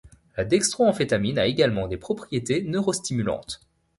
La 0.35 0.45
dextroamphétamine 0.45 1.37
a 1.37 1.45
également 1.45 1.87
des 1.87 1.97
propriétés 1.97 2.63
neurostimulantes. 2.63 3.61